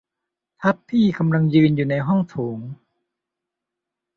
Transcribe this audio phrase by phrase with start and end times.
[0.61, 2.59] ทัพพี่กำลังยืนอยู่ในห้องโถง